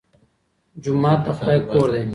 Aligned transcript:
جومات 0.83 1.19
د 1.25 1.27
خدای 1.37 1.59
کور 1.69 1.87
دی. 1.93 2.03